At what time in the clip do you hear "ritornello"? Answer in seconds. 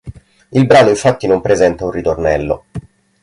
1.91-2.63